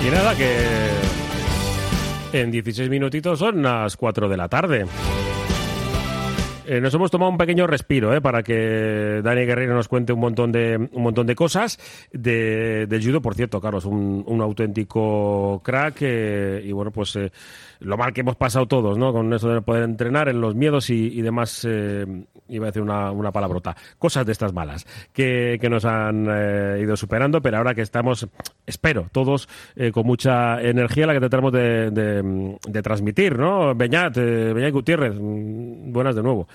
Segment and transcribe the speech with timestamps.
[0.00, 0.90] Y nada, que
[2.32, 4.86] en 16 minutitos son las 4 de la tarde.
[6.70, 10.20] Eh, nos hemos tomado un pequeño respiro eh, para que Dani Guerrero nos cuente un
[10.20, 11.78] montón de, un montón de cosas
[12.12, 13.22] de, del judo.
[13.22, 15.96] Por cierto, Carlos, un, un auténtico crack.
[16.02, 17.32] eh, y bueno, pues eh,
[17.80, 19.14] lo mal que hemos pasado todos, ¿no?
[19.14, 23.12] Con eso de poder entrenar, en los miedos y, y demás, iba a decir una,
[23.12, 23.74] una palabrota.
[23.98, 26.26] Cosas de estas malas que, que nos han
[26.80, 28.26] ido superando, pero ahora que estamos,
[28.66, 29.48] espero, todos
[29.92, 33.74] con mucha energía la que tratamos de, de, transmitir, ¿no?
[33.76, 36.48] Beñat, Beñat Gutiérrez, mm, buenas de nuevo.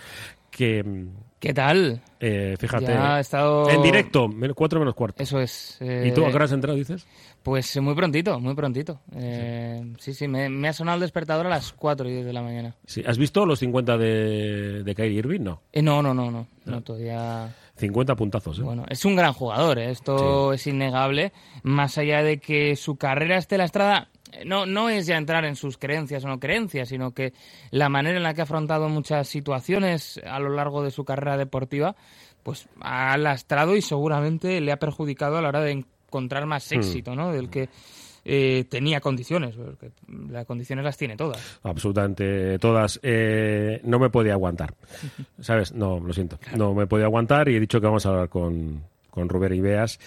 [0.50, 1.06] Que,
[1.40, 2.00] ¿Qué tal?
[2.20, 5.22] eh, fíjate, Ya ha estado- en directo, men- cuatro menos cuarto.
[5.22, 5.78] Eso es.
[5.82, 7.08] eh, ¿Y tú a qué hora has entrado, dices?
[7.42, 9.00] Pues muy prontito, muy prontito.
[9.16, 12.34] Eh, sí, sí, me, me ha sonado el despertador a las 4 y 10 de
[12.34, 12.76] la mañana.
[12.86, 13.04] Sí.
[13.06, 15.42] ¿Has visto los 50 de, de Kyrie Irving?
[15.42, 15.62] No.
[15.74, 17.54] Eh, no, no, no, no, no, todavía...
[17.76, 18.62] 50 puntazos, ¿eh?
[18.62, 19.90] Bueno, es un gran jugador, ¿eh?
[19.90, 21.34] esto es innegable.
[21.64, 24.13] Más allá de que su carrera esté lastrada, eh,
[24.46, 27.34] no, no es ya entrar en sus creencias o no creencias, sino que
[27.72, 31.38] la manera en la que ha afrontado muchas situaciones a lo largo de su carrera
[31.38, 31.96] deportiva,
[32.44, 37.16] pues ha lastrado y seguramente le ha perjudicado a la hora de encontrar más éxito,
[37.16, 37.32] ¿no?
[37.32, 37.70] Del que
[38.26, 39.92] eh, tenía condiciones, porque
[40.30, 41.60] las condiciones las tiene todas.
[41.64, 43.00] Absolutamente todas.
[43.04, 44.74] Eh, no me podía aguantar.
[45.40, 45.74] ¿Sabes?
[45.74, 46.40] No, lo siento.
[46.56, 50.00] No me podía aguantar y he dicho que vamos a hablar con, con Rubén Ibeas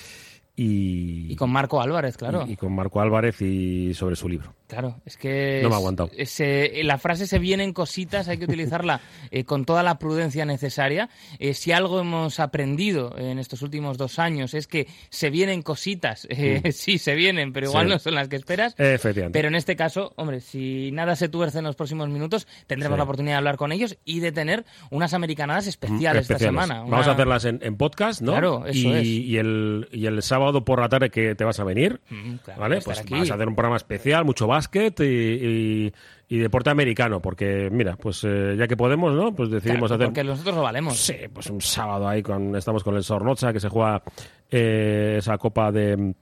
[0.56, 2.44] y, Y con Marco Álvarez, claro.
[2.48, 4.54] y- y con Marco Álvarez y sobre su libro.
[4.68, 6.10] Claro, es que No me ha aguantado.
[6.16, 9.00] ese- la frase se vienen cositas, hay que utilizarla
[9.30, 11.08] eh, con toda la prudencia necesaria.
[11.38, 16.26] Eh, si algo hemos aprendido en estos últimos dos años es que se vienen cositas,
[16.30, 17.88] eh, sí se vienen, pero igual Mm.
[17.88, 17.92] Sí.
[17.94, 18.74] no son las que esperas.
[18.78, 19.38] Efectivamente.
[19.38, 22.98] Pero en este caso, hombre, si nada se tuerce en los próximos minutos, tendremos Sí.
[22.98, 26.64] la oportunidad de hablar con ellos y de tener unas americanadas especiales, esta Especiales.
[26.64, 26.80] semana.
[26.82, 28.32] Vamos Una- a hacerlas en, en podcast, ¿no?
[28.32, 29.06] Claro, eso y, es.
[29.06, 32.60] y el, y el sábado por la tarde que te vas a venir, Mm, claro,
[32.60, 32.80] ¿vale?
[32.80, 33.14] Pues aquí.
[33.14, 35.92] vas a hacer un programa especial, mucho básquet y, y-
[36.28, 39.32] y deporte americano, porque mira, pues eh, ya que podemos, ¿no?
[39.34, 40.96] Pues decidimos Claro, hacer Porque nosotros lo valemos.
[40.98, 44.02] Sí, pues un sábado ahí con, estamos con el Sornocha que se juega
[44.50, 46.14] eh, esa copa de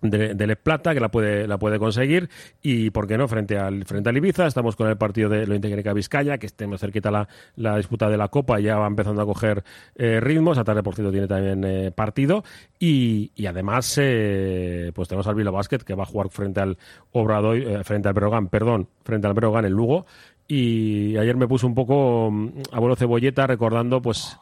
[0.00, 2.28] de, de Plata que la puede la puede conseguir.
[2.62, 5.58] Y por qué no frente al frente al Ibiza estamos con el partido de lo
[5.60, 9.26] Técnica Vizcaya que estemos cerquita la, la disputa de la Copa ya va empezando a
[9.26, 9.64] coger
[9.96, 12.44] eh, ritmos a tarde por cierto tiene también eh, partido.
[12.78, 16.78] Y, y además eh, pues tenemos al Bilbao Basket que va a jugar frente al
[17.12, 20.06] Obradoy eh, frente al Breogán perdón frente al Breogán en Lugo.
[20.50, 24.38] Y ayer me puse un poco mm, abuelo cebolleta recordando pues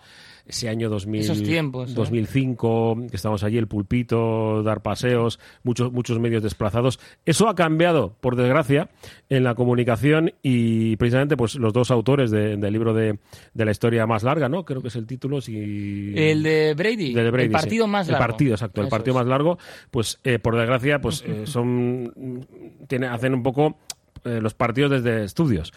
[0.46, 1.94] ese año 2000, Esos tiempos, ¿eh?
[1.94, 7.00] 2005, que estábamos allí, el pulpito, dar paseos, muchos, muchos medios desplazados.
[7.24, 8.88] Eso ha cambiado, por desgracia,
[9.28, 13.18] en la comunicación y precisamente pues los dos autores de- del libro de,
[13.54, 14.64] de la historia más larga, ¿no?
[14.64, 15.40] Creo que es el título.
[15.40, 16.12] Si...
[16.16, 17.90] El de Brady, de Brady, el partido sí.
[17.90, 18.24] más largo.
[18.24, 19.16] El partido, exacto, el partido es.
[19.22, 19.58] más largo,
[19.90, 22.46] pues eh, por desgracia, pues eh, son
[22.86, 23.78] tiene, hacen un poco
[24.24, 25.72] eh, los partidos desde estudios.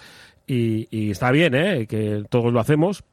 [0.47, 1.85] Y, y está bien, ¿eh?
[1.87, 3.03] Que todos lo hacemos.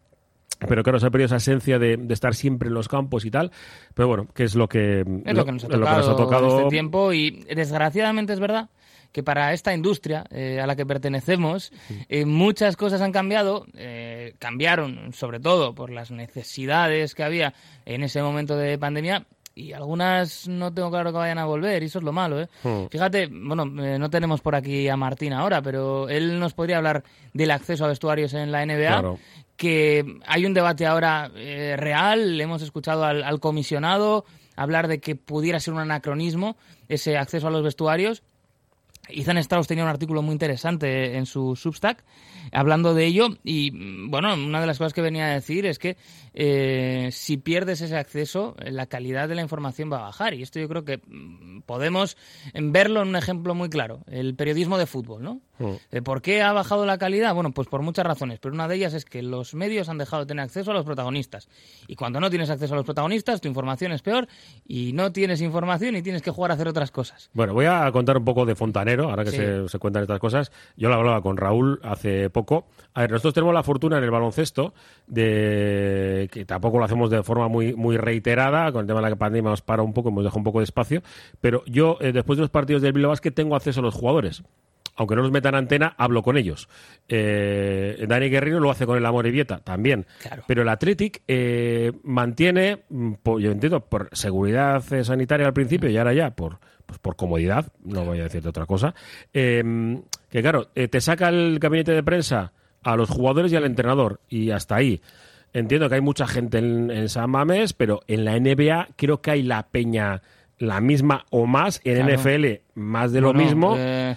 [0.59, 3.31] Pero claro, se ha perdido esa esencia de, de estar siempre en los campos y
[3.31, 3.51] tal.
[3.95, 6.07] Pero bueno, que es lo que, Es lo que nos ha es lo tocado, que
[6.07, 6.59] nos ha tocado.
[6.59, 8.71] este tiempo y desgraciadamente es verdad
[9.13, 11.73] que para esta industria eh, a la que pertenecemos
[12.09, 17.55] eh, muchas cosas han cambiado, eh, cambiaron sobre todo por las necesidades que había
[17.87, 21.87] en ese momento de pandemia y algunas no tengo claro que vayan a volver y
[21.87, 22.43] eso es lo malo.
[22.43, 22.49] ¿eh?
[22.63, 22.89] Hmm.
[22.91, 27.03] Fíjate, bueno, eh, no tenemos por aquí a Martín ahora, pero él nos podría hablar
[27.33, 29.19] del acceso a vestuarios en la NBA Claro.
[29.57, 34.25] Que hay un debate ahora eh, real, hemos escuchado al, al comisionado
[34.57, 36.57] hablar de que pudiera ser un anacronismo
[36.89, 38.23] ese acceso a los vestuarios.
[39.09, 42.05] Ethan Strauss tenía un artículo muy interesante en su Substack
[42.53, 45.79] hablando de ello y mm, bueno, una de las cosas que venía a decir es
[45.79, 45.97] que
[46.35, 50.43] eh, si pierdes ese acceso, eh, la calidad de la información va a bajar y
[50.43, 52.17] esto yo creo que mm, podemos
[52.55, 55.41] verlo en un ejemplo muy claro, el periodismo de fútbol, ¿no?
[55.91, 57.35] Eh, ¿Por qué ha bajado la calidad?
[57.35, 60.25] Bueno, pues por muchas razones, pero una de ellas es que los medios han dejado
[60.25, 61.49] de tener acceso a los protagonistas.
[61.89, 64.29] Y cuando no tienes acceso a los protagonistas, tu información es peor
[64.67, 67.31] y no tienes información y tienes que jugar a hacer otras cosas.
[67.33, 68.55] Bueno, voy a contar un poco de
[69.05, 69.37] Ahora que Sí.
[69.37, 70.51] se, se cuentan estas cosas.
[70.77, 72.67] Yo lo hablaba con Raúl hace poco.
[72.95, 74.75] A ver, nosotros tenemos la fortuna en el baloncesto
[75.07, 79.17] de que tampoco lo hacemos de forma muy, muy reiterada, con el tema de la
[79.17, 81.03] pandemia nos para un poco, hemos dejado un poco de espacio,
[81.41, 84.43] pero yo, eh, después de los partidos del Bilbao Basket, tengo acceso a los jugadores.
[84.97, 86.69] Aunque no los metan antena, hablo con ellos.
[87.09, 90.07] Eh, Dani Guerrero lo hace con el Amor y Vieta también.
[90.23, 90.43] Claro.
[90.47, 95.97] Pero el Athletic eh, mantiene, mm, yo entiendo, por seguridad eh, sanitaria al principio y
[95.99, 98.95] ahora ya por, pues por comodidad, no voy a decirte otra cosa,
[99.35, 99.63] eh,
[100.31, 102.53] que claro, eh, te saca el gabinete de prensa
[102.83, 105.01] a los jugadores y al entrenador y hasta ahí.
[105.53, 109.31] Entiendo que hay mucha gente en, en San Mamés, pero en la NBA creo que
[109.31, 110.23] hay la peña
[110.59, 112.15] la misma o más, en Claro.
[112.19, 113.75] NFL más de lo mismo.
[113.79, 114.17] eh,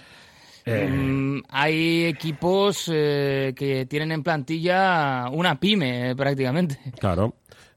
[0.70, 0.88] Eh.
[0.88, 6.78] mm, hay equipos eh, que tienen en plantilla una pyme eh, prácticamente.
[6.98, 7.34] Claro,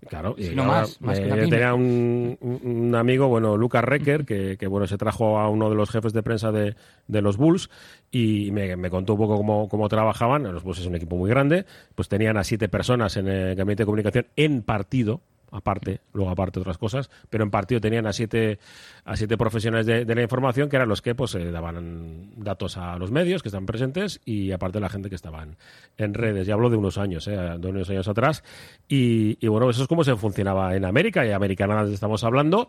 [0.07, 0.35] claro.
[0.37, 1.51] Y no ahora, más, más que eh, una yo pyme.
[1.57, 5.69] tenía un, un- un amigo, bueno, Lucas Recker, que, que, bueno, se trajo a uno
[5.69, 6.75] de los jefes de prensa de,
[7.07, 7.69] de los Bulls
[8.11, 10.43] y me, me contó un poco cómo, cómo trabajaban.
[10.43, 11.65] Los Bulls es un equipo muy grande,
[11.95, 15.21] pues tenían a siete personas en el gabinete de comunicación en partido.
[15.53, 18.57] Aparte, luego aparte otras cosas, pero en partido tenían a siete,
[19.05, 22.97] a siete profesionales de, la información que eran los que pues eh, daban datos a
[22.97, 25.57] los medios que están presentes y aparte la gente que estaban
[25.95, 26.47] en redes.
[26.47, 28.43] Ya hablo de unos años, eh, de unos años atrás.
[28.87, 32.67] Y, bueno, eso es como se funcionaba en América y americana estamos hablando.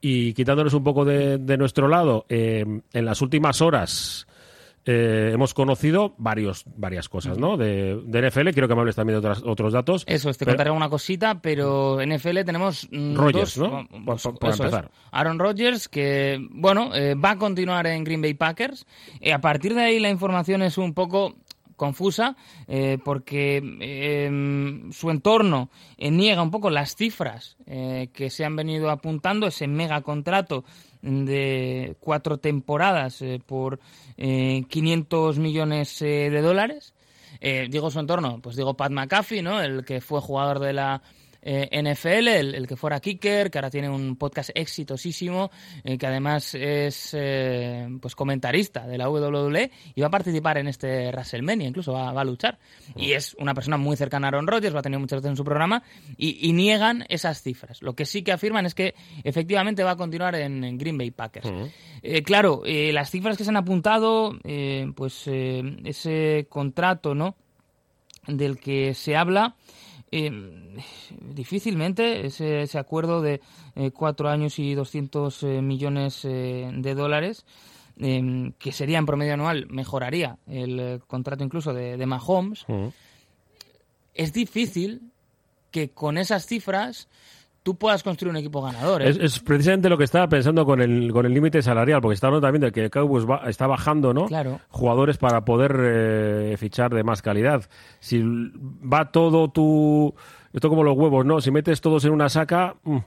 [0.00, 4.26] Y quitándonos un poco de, de nuestro lado, eh, en las últimas horas
[4.86, 7.56] eh, hemos conocido varios, varias cosas, ¿no?
[7.56, 10.04] De, de NFL, quiero que me hables también de otras- otros datos.
[10.06, 13.80] Eso, te Pero- contaré una cosita, pero en NFL tenemos mm, Rodgers, dos- ¿no?
[14.14, 14.24] es.
[14.26, 14.90] empezar.
[15.10, 18.86] Aaron Rodgers, que, bueno, eh, va a continuar en Green Bay Packers.
[19.20, 21.34] Eh, a partir de ahí la información es un poco
[21.76, 22.36] confusa
[22.66, 28.56] eh, porque eh, su entorno eh, niega un poco las cifras eh, que se han
[28.56, 30.64] venido apuntando, ese mega contrato
[31.02, 33.80] de cuatro temporadas eh, por
[34.16, 36.94] eh, 500 millones de dólares.
[37.68, 39.60] Digo su entorno, pues digo Pat McAfee, ¿no?
[39.60, 41.02] El que fue jugador de la
[41.46, 45.50] eh, NFL, el, el que fuera kicker, que ahora tiene un podcast exitosísimo,
[45.84, 50.68] eh, que además es eh, pues comentarista de la WWE y va a participar en
[50.68, 52.58] este WrestleMania, incluso va, va a luchar.
[52.96, 55.36] Y es una persona muy cercana a Aaron Rodgers, lo ha tenido muchas veces en
[55.36, 55.82] su programa,
[56.16, 57.82] y, y niegan esas cifras.
[57.82, 61.10] Lo que sí que afirman es que efectivamente va a continuar en, en Green Bay
[61.10, 61.52] Packers.
[62.24, 64.38] Claro, las cifras que se han apuntado,
[64.96, 67.36] pues ese contrato, ¿no?
[68.26, 69.56] Del que se habla,
[70.16, 70.30] eh,
[71.34, 73.40] difícilmente ese, ese acuerdo de
[73.74, 77.44] eh, cuatro años y 200 eh, millones eh, de dólares,
[77.98, 82.64] eh, que sería en promedio anual, mejoraría el eh, contrato incluso de, de Mahomes.
[82.68, 82.92] Ujú.
[84.14, 85.10] Es difícil
[85.72, 87.08] que con esas cifras
[87.64, 89.02] tú puedas construir un equipo ganador.
[89.02, 89.08] ¿eh?
[89.08, 92.28] Es, es precisamente lo que estaba pensando con el con el límite salarial, porque está
[92.28, 94.26] hablando también de que el Cowboys va- está bajando, ¿no?
[94.26, 94.60] Claro.
[94.68, 97.68] Jugadores para poder eh, fichar de más calidad.
[97.98, 100.14] Si va todo tu
[100.52, 101.40] esto como los huevos, ¿no?
[101.40, 102.98] Si metes todos en una saca, mm,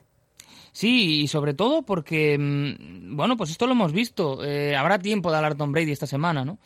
[0.73, 4.43] Sí, y sobre todo porque, mm, bueno, pues esto lo hemos visto.
[4.45, 6.59] Eh, habrá tiempo de hablar Tom Brady esta semana, ¿no?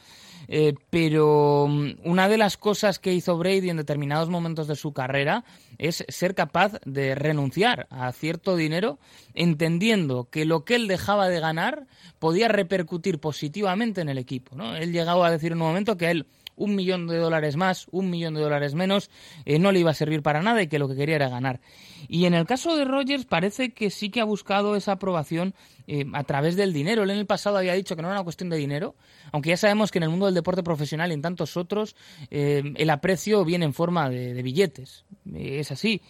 [0.48, 4.94] Eh, pero mm, una de las cosas que hizo Brady en determinados momentos de su
[4.94, 5.44] carrera
[5.78, 9.00] es ser capaz de renunciar a cierto dinero,
[9.34, 11.88] entendiendo que lo que él dejaba de ganar
[12.20, 14.56] podía repercutir positivamente en el equipo.
[14.56, 14.76] ¿no?
[14.76, 16.26] Él llegaba a decir en un momento que él
[16.62, 19.10] un millón de dólares más, un millón de dólares menos,
[19.46, 21.60] eh, no le iba a servir para nada y que lo que quería era ganar.
[22.08, 25.54] Y en el caso de Rogers parece que sí que ha buscado esa aprobación
[25.88, 27.04] eh, a través del dinero.
[27.04, 28.96] Él en el pasado había dicho que no era una cuestión de dinero,
[29.32, 31.96] aunque ya sabemos que en el mundo del deporte profesional y en tantos otros
[32.30, 35.06] eh, el aprecio viene en forma de, billetes.
[35.34, 36.02] Eh, es así.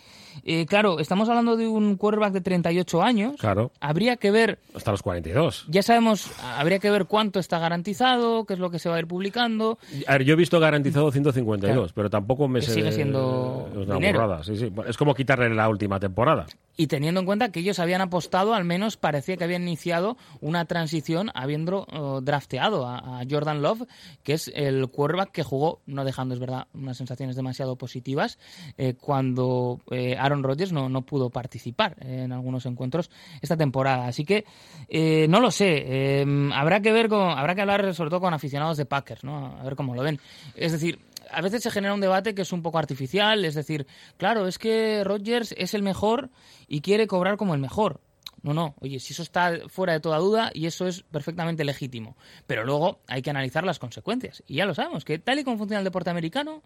[0.44, 3.36] Eh, claro, estamos hablando de un quarterback de 38 años.
[3.40, 5.66] claro, Habría que ver hasta los 42.
[5.70, 9.00] ya sabemos, habría que ver cuánto está garantizado, qué es lo que se va a
[9.00, 9.78] ir publicando.
[10.08, 11.92] A ver, yo he visto garantizado 152, Claro.
[11.96, 14.22] pero tampoco me Que sé- sigue siendo es una dinero.
[14.22, 14.72] burrada, sí, sí.
[14.88, 16.46] Es como quitarle la última temporada.
[16.78, 20.66] Y teniendo en cuenta que ellos habían apostado, al menos parecía que habían iniciado una
[20.66, 23.84] transición habiendo eh, drafteado a, a Jordan Love,
[24.24, 28.40] que es el quarterback que jugó, no dejando, es verdad, unas sensaciones demasiado positivas,
[28.78, 33.10] eh, cuando eh, Aaron Rodgers no, no pudo participar en algunos encuentros
[33.42, 34.08] esta temporada.
[34.08, 34.46] Así que
[34.88, 38.34] eh, no lo sé, eh, habrá que ver, con, habrá que hablar sobre todo con
[38.34, 39.58] aficionados de Packers, ¿no?
[39.60, 40.20] a ver cómo lo ven.
[40.56, 41.00] Es decir,
[41.32, 43.88] a veces se genera un debate que es un poco artificial, es decir,
[44.18, 46.30] claro, es que Rodgers es el mejor
[46.68, 48.02] y quiere cobrar como el mejor.
[48.44, 52.18] No, no, oye, si eso está fuera de toda duda y eso es perfectamente legítimo.
[52.48, 54.44] Pero luego hay que analizar las consecuencias.
[54.48, 56.64] Y ya lo sabemos, que tal y como funciona el deporte americano,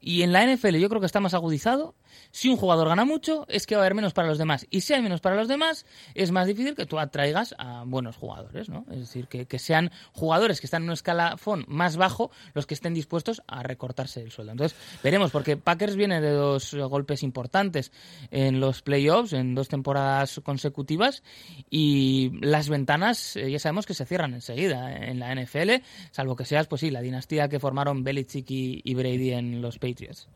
[0.00, 1.94] y en la NFL yo creo que está más agudizado.
[2.30, 4.66] Si un jugador gana mucho, es que va a haber menos para los demás.
[4.70, 8.16] Y si hay menos para los demás, es más difícil que tú atraigas a buenos
[8.16, 8.84] jugadores, ¿no?
[8.90, 12.74] Es decir, que, que sean jugadores que están en un escalafón más bajo los que
[12.74, 14.52] estén dispuestos a recortarse el sueldo.
[14.52, 17.92] Entonces, veremos, porque Packers viene de dos eh, golpes importantes
[18.30, 21.22] en los playoffs, en dos temporadas consecutivas,
[21.70, 26.44] y las ventanas eh, ya sabemos que se cierran enseguida en la NFL, salvo que
[26.44, 30.28] seas, pues sí, la dinastía que formaron Belichick y, Brady en los Patriots.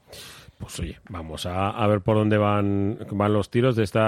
[0.59, 3.99] Pues oye, vamos a, a ver por dónde van, van los tiros de este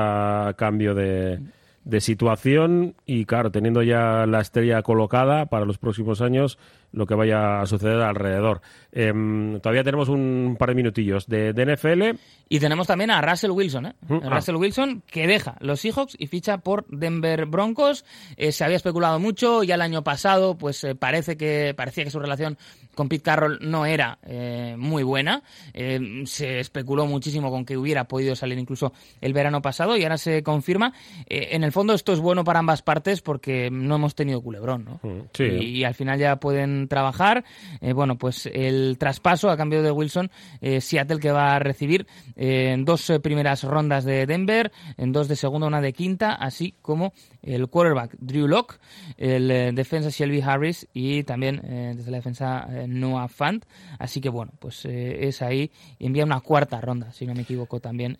[0.56, 1.40] cambio de,
[1.84, 6.58] de situación y, claro, teniendo ya la estrella colocada para los próximos años,
[6.92, 8.62] lo que vaya a suceder alrededor.
[8.90, 12.18] Em, todavía tenemos un par de minutillos de, NFL.
[12.48, 13.94] Y tenemos también a Russell Wilson, ¿eh?
[14.08, 14.30] Mm, ah.
[14.30, 18.04] Russell Wilson que deja los Seahawks y ficha por Denver Broncos.
[18.36, 22.10] Eh, se había especulado mucho, ya el año pasado pues eh, parece que parecía que
[22.10, 22.56] su relación
[22.94, 25.42] con Pete Carroll no era eh, muy buena.
[25.72, 30.42] se especuló muchísimo con que hubiera podido salir incluso el verano pasado y ahora se
[30.42, 30.92] confirma.
[31.26, 35.00] en el fondo esto es bueno para ambas partes porque no hemos tenido culebrón, ¿no?
[35.02, 35.44] Mm, sí.
[35.44, 37.44] y al final ya pueden trabajar.
[37.80, 42.06] Eh, bueno, pues el traspaso a cambio de Wilson, eh, Seattle que va a recibir
[42.36, 46.74] eh, en dos primeras rondas de Denver, en dos de segunda, una de quinta, así
[46.82, 48.78] como el quarterback Drew Locke,
[49.16, 51.60] el defensa Shelby Harris y también
[51.96, 53.64] desde la defensa Noah Fant.
[53.98, 55.70] Así que bueno, pues es ahí.
[55.98, 58.16] Envía una cuarta ronda, si no me equivoco también,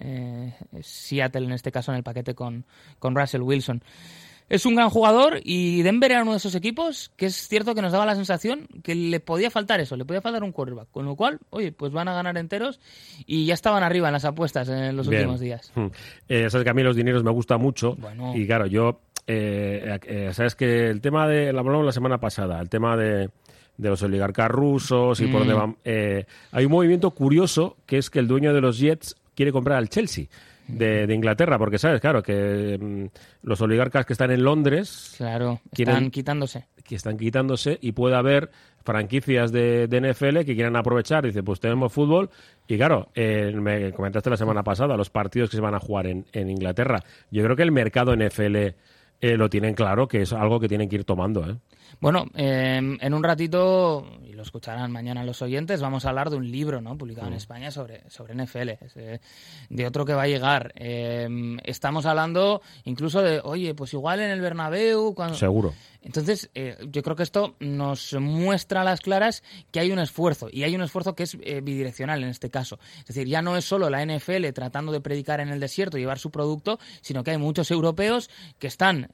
[0.83, 2.65] Seattle en este caso en el paquete con,
[2.99, 3.83] con Russell Wilson.
[4.49, 7.81] Es un gran jugador y Denver era uno de esos equipos que es cierto que
[7.81, 10.91] nos daba la sensación que le podía faltar eso, le podía faltar un quarterback.
[10.91, 12.79] Con lo cual, oye, pues van a ganar enteros
[13.27, 15.73] y ya estaban arriba en las apuestas en los últimos días.
[15.75, 15.87] Hmm.
[16.29, 17.97] Eh, sabes que a mí los dineros me gusta mucho
[18.35, 22.61] y claro, yo, eh, eh, sabes que el tema de, lo hablamos la semana pasada,
[22.61, 23.31] el tema de
[23.77, 25.59] de los oligarcas rusos y por donde mm.
[25.59, 25.77] van.
[26.53, 29.89] hay un movimiento curioso que es que el dueño de los Jets quiere comprar al
[29.89, 30.27] Chelsea
[30.69, 35.15] de, Inglaterra, porque sabes, claro, que mm, los oligarcas que están en Londres...
[35.17, 36.67] Claro, están quitándose.
[36.85, 38.51] Que están quitándose y puede haber
[38.83, 41.25] franquicias de, NFL que quieran aprovechar.
[41.25, 42.31] Dice, pues tenemos fútbol.
[42.67, 46.07] Y claro, eh, me comentaste la semana pasada los partidos que se van a jugar
[46.07, 47.03] en, en Inglaterra.
[47.31, 48.57] Yo creo que el mercado NFL
[49.21, 51.49] eh, lo tienen claro, que es algo que tienen que ir tomando.
[51.49, 51.57] ¿eh?
[52.01, 56.37] Bueno, em, en un ratito, y lo escucharán mañana los oyentes, vamos a hablar de
[56.37, 56.97] un libro ¿no?
[56.97, 57.35] publicado en.
[57.35, 59.21] España sobre, sobre NFL, eh,
[59.69, 60.73] de otro que va a llegar.
[60.77, 65.15] Em, estamos hablando incluso de, oye, pues igual en el Bernabéu...
[65.15, 65.37] Cuando...
[65.37, 65.75] Seguro.
[66.03, 70.49] Entonces, eh, yo creo que esto nos muestra a las claras que hay un esfuerzo,
[70.53, 72.79] y hay un esfuerzo que es eh, bidireccional en este caso.
[72.99, 76.01] Es decir, ya no es solo la NFL tratando de predicar en el desierto y
[76.01, 79.09] llevar su producto, sino que hay muchos europeos que están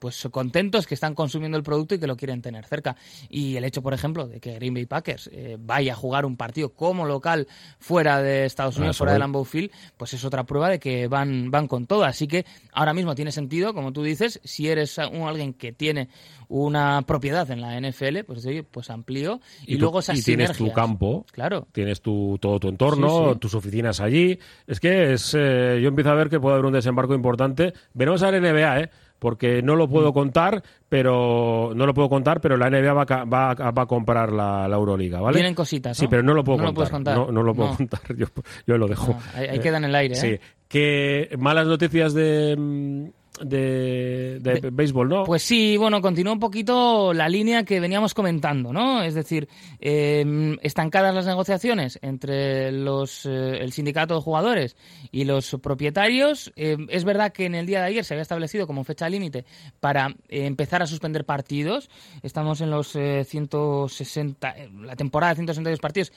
[0.00, 2.96] pues contentos, que están consumiendo el producto y que lo quieren tener cerca.
[3.28, 6.36] Y el hecho, por ejemplo, de que Green Bay Packers eh, vaya a jugar un
[6.36, 7.46] partido como local
[7.78, 11.50] fuera de Estados Unidos, fuera de Lambeau Field, pues es otra prueba de que van,
[11.50, 12.04] van con todo.
[12.04, 16.08] Así que ahora mismo tiene sentido, como tú dices, si eres un, alguien que tiene
[16.48, 20.72] una propiedad en la NFL, pues oye, pues amplío y, luego esas y tienes tu
[20.72, 24.38] campo, claro, tienes tu, todo tu entorno, tus oficinas allí.
[24.66, 27.74] Es que es, eh, yo empiezo a ver que puede haber un desembarco importante.
[27.92, 28.90] Veremos a la NBA, ¿eh?
[29.18, 30.14] Porque no lo puedo mm.
[30.14, 34.32] contar, pero no lo puedo contar, pero la NBA va a, va va a comprar
[34.32, 35.36] la, Euroliga, ¿vale?
[35.36, 37.16] Tienen cositas, Sí, pero no lo puedo contar.
[37.16, 38.00] No, lo puedo contar.
[38.66, 39.16] Yo, lo dejo.
[39.34, 40.14] ahí, queda en el aire.
[40.14, 40.16] ¿eh?
[40.16, 40.40] Sí.
[40.68, 43.10] Que malas noticias de
[43.44, 45.24] de, béisbol, ¿no?
[45.24, 49.02] Pues sí, bueno, continúa un poquito la línea que veníamos comentando, ¿no?
[49.02, 49.48] Es decir,
[49.80, 54.76] em, estancadas las negociaciones entre los, eh, el sindicato de jugadores
[55.10, 56.52] y los propietarios.
[56.56, 59.44] Em, es verdad que en el día de ayer se había establecido como fecha límite
[59.80, 61.90] para eh, empezar a suspender partidos.
[62.22, 66.12] Estamos en los 160, eh, la temporada de 162 partidos.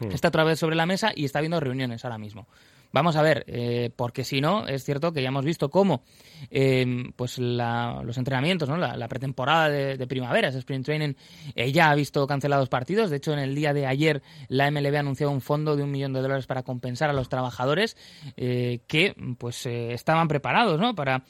[0.00, 0.10] Hmm.
[0.10, 2.48] está otra vez sobre la mesa y está habiendo reuniones ahora mismo.
[2.94, 6.04] Vamos a ver, eh, porque si no, es cierto que ya hemos visto cómo
[6.48, 6.86] eh,
[7.16, 8.76] pues los entrenamientos, ¿no?
[8.76, 11.14] la, pretemporada de, primavera, ese sprint training,
[11.56, 13.10] eh, ya ha visto cancelados partidos.
[13.10, 16.12] De hecho, en el día de ayer la MLB anunció un fondo de un millón
[16.12, 17.96] de dólares para compensar a los trabajadores
[18.36, 20.94] que pues estaban preparados ¿no?
[20.94, 21.24] para,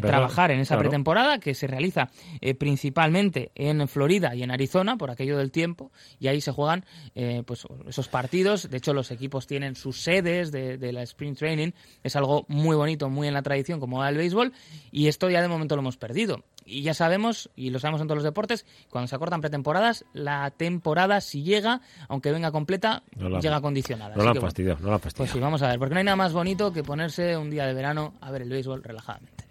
[0.00, 2.10] trabajar en esa pretemporada que se realiza
[2.58, 6.84] principalmente en Florida y en Arizona por aquello del tiempo y ahí se juegan
[7.44, 8.70] pues esos partidos.
[8.70, 11.70] De hecho, los equipos tienen sus sedes de, de la sprint training
[12.02, 14.52] es algo muy bonito, muy en la tradición como el béisbol
[14.90, 16.44] y esto ya de momento lo hemos perdido.
[16.64, 20.50] Y ya sabemos, y lo sabemos en todos los deportes, cuando se acortan pretemporadas, la
[20.50, 23.02] temporada si llega, aunque venga completa,
[23.40, 24.14] llega condicionada.
[24.14, 26.16] No la han fastidiado, no la Pues sí, vamos a ver, porque no hay nada
[26.16, 29.44] más bonito que ponerse un día de verano a ver el béisbol relajadamente.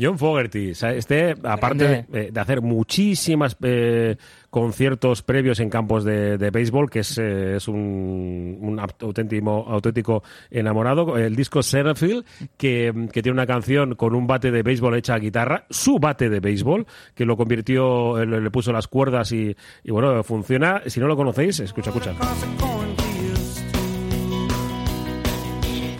[0.00, 4.16] John Fogerty, este, aparte de, hacer muchísimas eh,
[4.48, 11.62] conciertos previos en campos de, béisbol, que es, eh, un, auténtico, auténtico enamorado, el disco
[11.62, 12.24] Serefield,
[12.56, 16.28] que, que, tiene una canción con un bate de béisbol hecha a guitarra, su bate
[16.28, 19.54] de béisbol, que lo convirtió, le, le puso las cuerdas y,
[19.84, 20.82] y bueno, funciona.
[20.86, 22.14] Si no lo conocéis, escucha, escucha.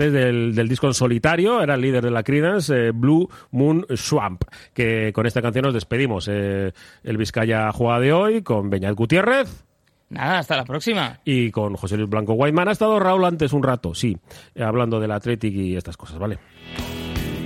[0.01, 3.85] Es del, del disco en solitario, era el líder de la Creedence, eh, Blue Moon
[3.95, 6.27] Swamp, que con esta canción nos despedimos.
[6.27, 6.73] Eh,
[7.05, 9.67] el Vizcaya juega de hoy con Beñat Gutiérrez.
[10.09, 11.21] Nada, hasta la próxima.
[11.27, 14.17] Y con José Luis Blanco Guayman ha estado Raúl antes un rato, sí,
[14.59, 16.39] hablando del Athletic y estas cosas, ¿vale?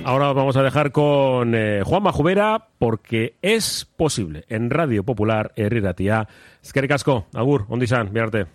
[0.05, 6.25] Ahora vamos a dejar con eh, Juan Majubera porque es posible en Radio Popular Herriratia.
[6.63, 8.45] Eskerrik asko, agur, ondizan, biarte.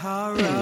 [0.00, 0.57] Sahara.